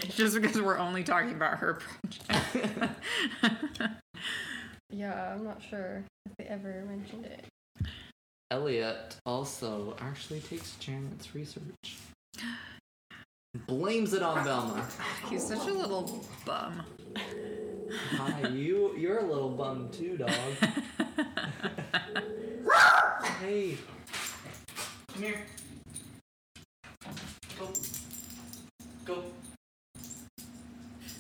[0.09, 1.79] Just because we're only talking about her
[2.51, 2.99] project.
[4.89, 7.45] yeah, I'm not sure if they ever mentioned it.
[8.51, 11.97] Elliot also actually takes Janet's research.
[13.53, 14.87] Blames it on Velma.
[15.29, 16.81] He's such a little bum.
[18.17, 20.31] Hi, you you're a little bum too, dog.
[23.41, 23.77] hey.
[25.13, 25.45] Come here.
[27.59, 27.69] Go.
[29.05, 29.23] Go.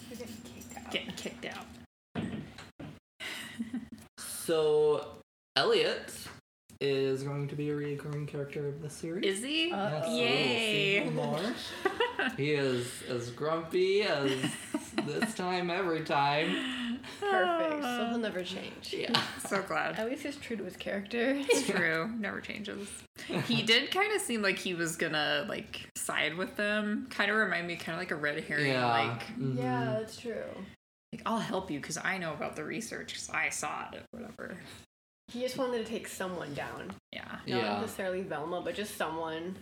[0.09, 0.91] You're getting kicked out.
[0.91, 1.67] Getting kicked out.
[4.17, 5.05] So
[5.55, 6.11] Elliot
[6.83, 9.37] is going to be a recurring character of the series.
[9.37, 9.71] Is he?
[9.71, 10.13] Uh, Yes, Uh-oh.
[10.13, 10.95] we Yay.
[10.99, 11.39] him more.
[12.37, 14.31] he is as grumpy as
[15.05, 16.55] this time every time.
[17.19, 17.83] Perfect.
[17.83, 18.93] So he'll never change.
[18.97, 19.19] Yeah.
[19.47, 19.99] So glad.
[19.99, 21.35] At least he's true to his character.
[21.37, 22.09] It's true.
[22.17, 22.87] Never changes.
[23.47, 27.07] He did kind of seem like he was gonna like side with them.
[27.11, 28.71] Kind of remind me, kind of like a red herring.
[28.71, 28.87] Yeah.
[28.87, 29.57] Like, mhm.
[29.57, 30.43] yeah, that's true.
[31.13, 34.19] like I'll help you because I know about the research because I saw it or
[34.19, 34.57] whatever.
[35.29, 36.91] He just wanted to take someone down.
[37.11, 37.23] Yeah.
[37.25, 37.79] Not Yeah.
[37.81, 39.55] necessarily Velma, but just someone.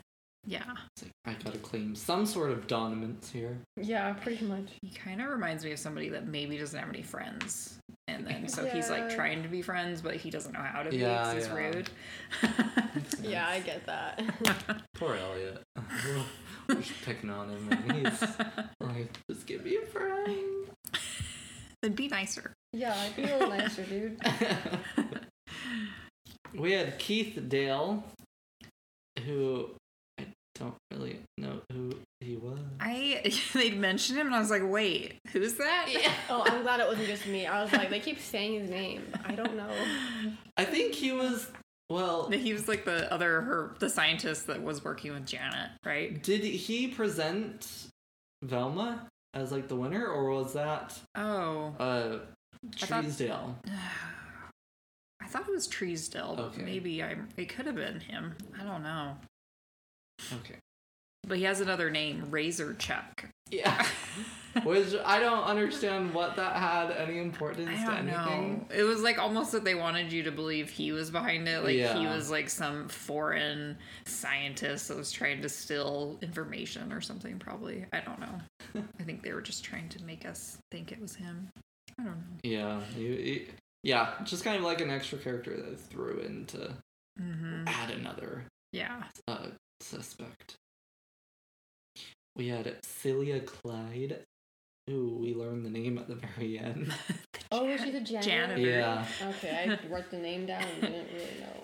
[0.45, 0.63] Yeah.
[0.95, 3.58] It's like, I gotta claim some sort of dominance here.
[3.78, 4.69] Yeah, pretty much.
[4.82, 7.78] He kind of reminds me of somebody that maybe doesn't have any friends.
[8.08, 10.89] And then so he's like trying to be friends, but he doesn't know how to
[10.89, 11.54] be Yeah, 'cause he's yeah.
[11.54, 11.89] rude.
[13.21, 14.21] Yeah, I get that.
[14.95, 15.62] Poor Elliot.
[16.67, 18.21] We're just picking on him, and he's
[18.82, 20.67] like, just give me a friend.
[21.82, 22.54] then be nicer.
[22.74, 24.19] yeah, I'd be a little nicer, dude.
[26.56, 28.04] we had Keith Dale,
[29.26, 29.69] who
[30.19, 32.60] I don't really know who he was.
[32.80, 35.88] I they mentioned him and I was like, wait, who's that?
[35.89, 36.12] Yeah.
[36.30, 37.45] Oh, I'm glad it wasn't just me.
[37.45, 39.04] I was like, they keep saying his name.
[39.26, 39.71] I don't know.
[40.58, 41.50] I think he was.
[41.89, 46.24] Well, He was like the other her the scientist that was working with Janet, right?
[46.24, 47.67] did he present
[48.43, 51.76] Velma as like the winner, or was that Oh.
[51.80, 52.19] uh
[52.78, 53.56] Treesdale?
[53.65, 53.71] I thought
[55.39, 56.62] it was Treesdale, but Okay.
[56.63, 58.36] maybe I it could have been him.
[58.60, 59.17] I don't know.
[60.34, 60.56] Okay.
[61.28, 63.26] But he has another name, Razor Chuck.
[63.52, 63.86] Yeah.
[64.63, 68.08] Which I don't understand what that had any importance to anything.
[68.08, 68.65] know.
[68.76, 71.63] It was like almost that they wanted you to believe he was behind it.
[71.63, 77.39] Like he was like some foreign scientist that was trying to steal information or something,
[77.39, 77.86] probably.
[77.94, 78.82] I don't know.
[79.00, 81.50] I think they were just trying to make us think it was him.
[82.00, 82.24] I don't know.
[82.44, 82.82] Yeah.
[82.98, 83.46] You-
[83.84, 86.74] yeah, just kind of like an extra character that they threw in to
[87.17, 89.04] hmm add another Yeah.
[89.28, 89.48] uh,
[89.80, 90.56] suspect.
[92.36, 94.22] We had Celia Clyde,
[94.88, 96.94] who we learned the name at the very end.
[97.54, 98.30] Oh, she's a janitor.
[98.30, 98.62] Janitor.
[98.62, 99.06] yeah.
[99.22, 101.63] Okay, I wrote the name down and didn't really know.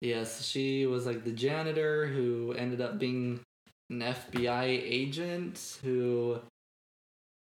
[0.00, 3.40] Yes, she was like the janitor who ended up being
[3.90, 6.38] an FBI agent who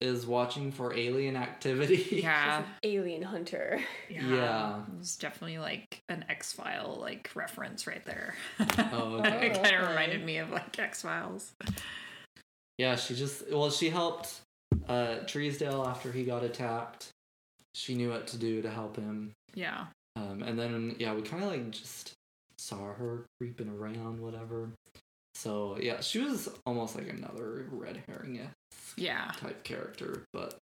[0.02, 2.08] is watching for alien activity.
[2.20, 2.64] Yeah.
[2.84, 3.80] Alien hunter.
[4.10, 4.82] Yeah.
[4.82, 8.36] It was definitely like an X File like reference right there.
[8.92, 9.48] Oh, okay.
[9.48, 9.90] it kind of okay.
[9.90, 11.54] reminded me of like X Files.
[12.78, 14.42] Yeah, she just well, she helped
[14.88, 17.10] uh Treesdale after he got attacked.
[17.74, 19.32] She knew what to do to help him.
[19.54, 19.86] Yeah.
[20.16, 22.14] Um and then yeah, we kind of like just
[22.58, 24.70] saw her creeping around whatever.
[25.36, 28.36] So, yeah, she was almost like another red herring
[28.96, 29.32] Yeah.
[29.38, 30.58] type character, but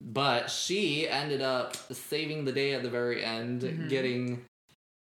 [0.00, 3.88] but she ended up saving the day at the very end, Mhm.
[3.88, 4.44] getting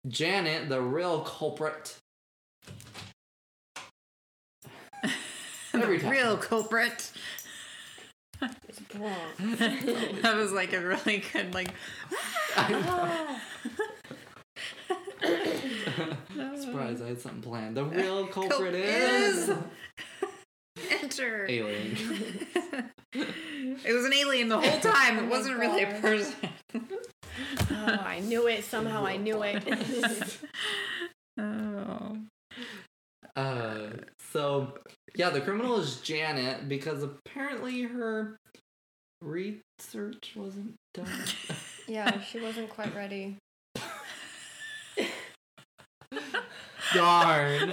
[0.08, 1.96] Janet, the real culprit.
[5.74, 6.12] Every the time.
[6.12, 7.10] real culprit.
[8.68, 9.16] It's Bronx.
[10.22, 11.70] that was like a really good like.
[16.60, 17.76] Surprise, I had something planned.
[17.76, 19.50] The real culprit Culprit is,
[21.18, 21.96] is- alien.
[23.12, 25.18] it was an alien the whole time.
[25.18, 26.34] Oh It wasn't really a person.
[27.70, 28.64] Oh, I knew it.
[28.64, 29.62] Somehow I knew it.
[31.38, 32.16] oh.
[33.34, 33.86] Uh,
[34.32, 34.74] so
[35.14, 38.36] yeah, the criminal is Janet because apparently her
[39.20, 41.08] research wasn't done.
[41.86, 43.36] yeah, she wasn't quite ready.
[46.94, 47.72] Darn.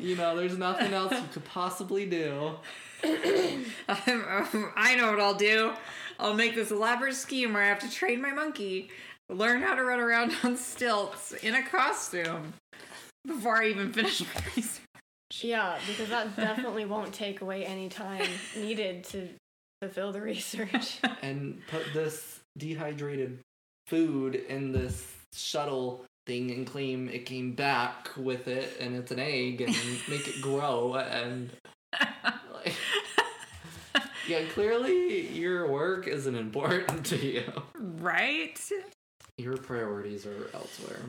[0.00, 2.52] You know, there's nothing else you could possibly do.
[3.04, 5.72] I'm- um, know what I'll do.
[6.18, 8.90] I'll make this elaborate scheme where I have to train my monkey,
[9.28, 12.54] learn how to run around on stilts in a costume
[13.26, 14.80] before I even finish my research.
[15.42, 19.28] Yeah, because that definitely won't take away any time needed to
[19.82, 21.00] fulfill the research.
[21.22, 23.40] And put this dehydrated
[23.88, 29.18] food in this shuttle thing and claim it came back with it and it's an
[29.20, 29.74] egg and
[30.08, 31.50] make it grow and
[32.52, 32.74] like,
[34.28, 37.44] yeah, clearly your work isn't important to you.
[37.78, 38.58] right?
[39.38, 41.00] Your priorities are elsewhere.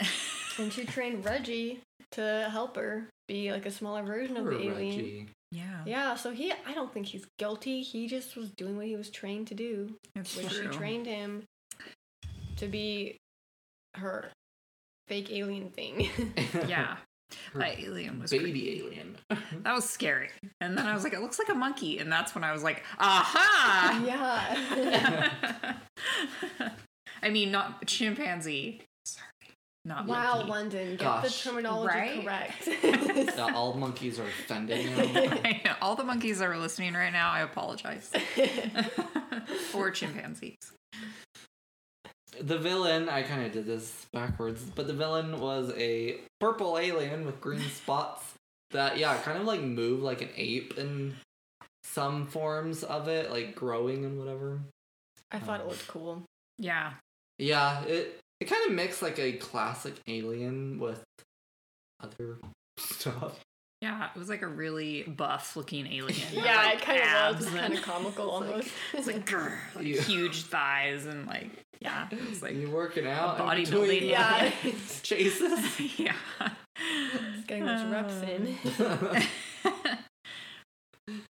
[0.58, 1.80] and she trained Reggie
[2.12, 4.96] to help her be like a smaller version of Poor the alien.
[4.96, 5.26] Reggie.
[5.52, 5.82] Yeah.
[5.86, 7.82] Yeah, so he I don't think he's guilty.
[7.82, 9.94] He just was doing what he was trained to do.
[10.16, 11.44] It's When she trained him
[12.56, 13.16] to be
[13.96, 14.30] her
[15.08, 16.08] fake alien thing.
[16.68, 16.96] Yeah.
[17.52, 18.80] Her That alien was baby creepy.
[18.80, 19.16] alien.
[19.62, 20.28] That was scary.
[20.60, 21.98] And then I was like, it looks like a monkey.
[21.98, 24.02] And that's when I was like, aha!
[24.06, 25.76] yeah.
[27.22, 28.82] I mean, not chimpanzee.
[29.06, 29.26] Sorry.
[29.86, 30.50] Not wow, monkey.
[30.50, 31.42] London, get Gosh.
[31.44, 32.22] the terminology Right?
[32.24, 32.68] correct.
[33.36, 34.86] Yeah, all monkeys are offended
[35.64, 35.76] now.
[35.82, 38.10] All the monkeys that are listening right now, I apologize.
[39.74, 40.56] or chimpanzees.
[42.40, 47.24] The villain, I kind of did this backwards, but the villain was a purple alien
[47.26, 48.34] with green spots
[48.70, 51.14] that, yeah, kind of like move like an ape in
[51.84, 54.60] some forms of it, like growing and whatever.
[55.30, 56.22] I thought it um, looked cool.
[56.58, 56.92] Yeah.
[57.38, 61.02] Yeah, it it kind of mixed like a classic alien with
[62.00, 62.38] other
[62.78, 63.40] stuff.
[63.80, 66.20] Yeah, it was like a really buff looking alien.
[66.32, 68.68] Yeah, Like it kind of was kind of comical almost.
[68.92, 70.00] It's like, grr, like Yeah.
[70.02, 71.50] huge thighs and like,
[71.84, 74.50] yeah, it was like, you working out, and bodybuilding, doing, yeah,
[75.02, 75.80] chases.
[75.98, 76.14] yeah.
[76.40, 78.56] it's getting those reps in.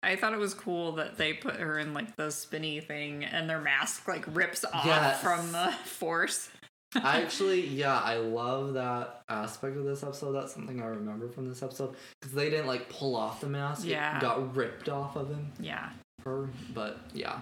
[0.03, 3.49] I thought it was cool that they put her in like the spinny thing and
[3.49, 5.21] their mask like rips off Yes.
[5.21, 6.49] from the force.
[6.93, 10.33] I actually, yeah, I love that aspect of this episode.
[10.33, 13.85] That's something I remember from this episode because they didn't like pull off the mask;
[13.85, 14.17] Yeah.
[14.17, 15.49] it got ripped off of him.
[15.57, 15.89] Yeah.
[16.25, 17.39] Her, but yeah,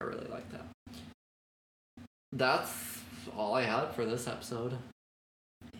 [0.00, 0.66] I really like that.
[2.36, 3.00] That's
[3.36, 4.76] all I had for this episode.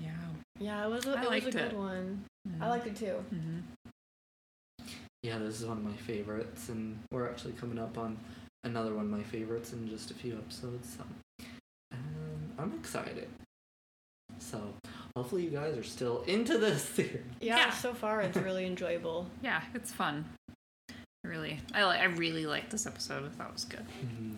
[0.02, 0.10] Yeah.
[0.58, 1.76] Yeah, it was a, I it was a good it.
[1.76, 2.24] one.
[2.60, 3.16] I liked it too.
[3.28, 3.58] hmm
[5.22, 8.16] Yeah, this is one of my favorites, and we're actually coming up on
[8.64, 10.96] another one of my favorites in just a few episodes.
[10.96, 11.04] So,
[11.92, 13.28] um, I'm excited.
[14.38, 14.60] So,
[15.14, 17.20] hopefully, you guys are still into this series.
[17.40, 17.70] Yeah, Yeah.
[17.70, 19.26] so far it's really enjoyable.
[19.42, 20.24] Yeah, it's fun.
[21.26, 22.00] Really, I like.
[22.00, 23.24] I really liked this episode.
[23.24, 23.84] I thought it was good.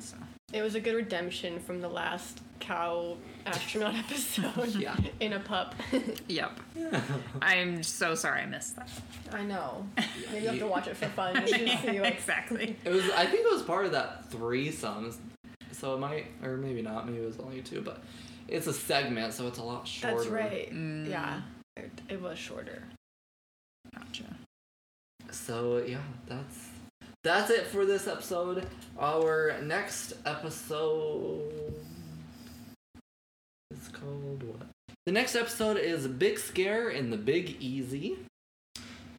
[0.01, 0.17] So
[0.53, 4.75] It was a good redemption from the last cow astronaut episode.
[4.75, 4.97] Yeah.
[5.21, 5.75] In a pup.
[6.29, 6.61] Yep.
[7.43, 8.89] I'm so sorry I missed that.
[9.33, 9.87] I know.
[10.33, 11.35] Maybe you have to watch it for fun.
[11.37, 12.77] Just to see what's exactly.
[12.85, 13.05] It was.
[13.11, 15.15] I think it was part of that threesome,
[15.73, 17.07] so it might, or maybe not.
[17.07, 18.03] Maybe it was only two, but
[18.47, 20.17] it's a segment, so it's a lot shorter.
[20.17, 20.73] That's right.
[20.73, 21.09] Mm.
[21.09, 21.41] Yeah.
[21.77, 22.83] It, it was shorter.
[23.95, 24.25] Gotcha.
[25.31, 26.69] So yeah, that's
[27.25, 28.67] that's it for this episode.
[28.99, 31.75] Our next episode
[33.71, 34.69] is called what?
[35.07, 38.19] The next episode is Big Scare in the Big Easy.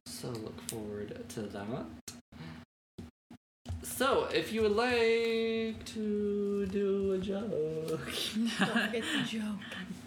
[0.06, 1.86] So look forward to that.
[3.82, 9.44] So, if you would like to do a joke, Don't forget the joke.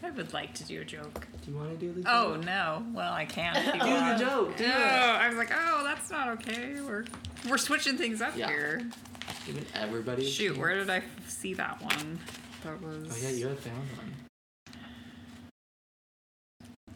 [0.04, 1.28] I would like to do a joke.
[1.44, 2.38] do you want to do the oh, joke?
[2.38, 2.86] Oh no!
[2.94, 3.56] Well, I can't.
[3.74, 4.58] do the joke.
[4.58, 4.82] Do No, it.
[4.82, 6.76] Oh, I was like, oh, that's not okay.
[6.82, 7.06] We're
[7.50, 8.48] we're switching things up Yeah.
[8.48, 8.82] here.
[9.46, 10.26] Giving everybody.
[10.26, 10.58] Shoot, chance.
[10.60, 12.20] where did I see that one?
[12.64, 13.08] That was.
[13.12, 14.14] Oh yeah, you had found one.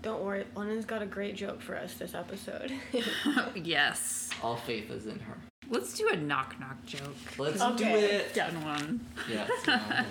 [0.04, 2.72] Don't worry, London's got a great joke for us this episode.
[3.56, 4.30] yes.
[4.44, 5.38] All faith is in her.
[5.70, 7.16] Let's do a knock knock joke.
[7.38, 8.04] Let's do Okay.
[8.04, 8.34] it.
[8.34, 9.06] Done one.
[9.30, 9.50] Yes.
[9.68, 10.06] alright.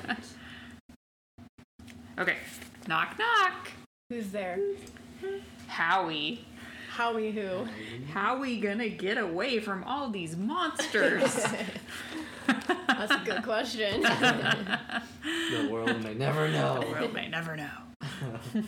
[2.19, 2.37] Okay.
[2.89, 3.69] Knock knock.
[4.11, 4.59] Who's there?
[5.67, 6.45] Howie.
[6.91, 7.67] Howie who?
[8.13, 11.45] How we gonna get away from all these monsters?
[12.47, 14.03] That's a good question.
[14.03, 16.81] the world may never know.
[16.81, 18.63] the world may never know.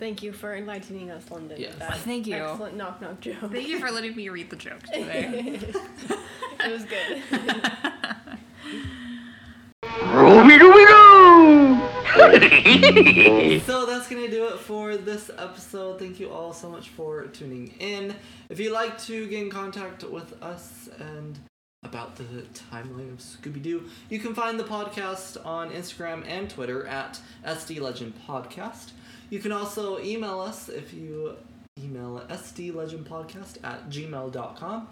[0.00, 1.60] Thank you for enlightening us, London.
[1.60, 1.74] Yes.
[1.74, 2.36] that Thank you.
[2.36, 3.52] Excellent knock knock joke.
[3.52, 5.60] Thank you for letting me read the joke today.
[5.60, 7.22] it was good.
[13.66, 15.98] so that's gonna do it for this episode.
[15.98, 18.16] Thank you all so much for tuning in.
[18.48, 21.38] If you'd like to get in contact with us and
[21.82, 22.24] about the
[22.72, 27.80] timeline of Scooby Doo, you can find the podcast on Instagram and Twitter at SD
[27.80, 28.92] Legend Podcast.
[29.30, 31.36] You can also email us if you
[31.78, 34.88] email sdlegendpodcast at gmail.com.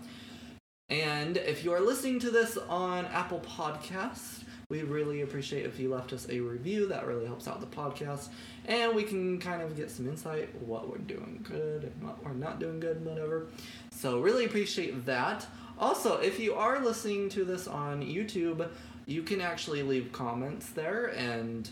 [0.88, 5.90] And if you are listening to this on Apple Podcasts, we really appreciate if you
[5.90, 6.86] left us a review.
[6.86, 8.28] That really helps out the podcast.
[8.66, 12.32] And we can kind of get some insight what we're doing good and what we're
[12.32, 13.48] not doing good, and whatever.
[13.90, 15.46] So, really appreciate that.
[15.78, 18.68] Also, if you are listening to this on YouTube,
[19.06, 21.68] you can actually leave comments there and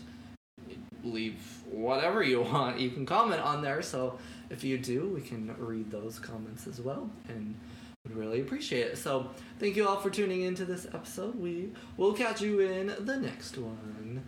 [1.03, 2.79] leave whatever you want.
[2.79, 3.81] You can comment on there.
[3.81, 4.19] So
[4.49, 7.55] if you do, we can read those comments as well, and
[8.03, 8.97] would really appreciate it.
[8.97, 9.29] So
[9.59, 11.35] thank you all for tuning into this episode.
[11.35, 14.23] We will catch you in the next one.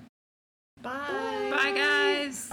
[0.81, 1.49] Bye.
[1.51, 2.49] Bye, guys.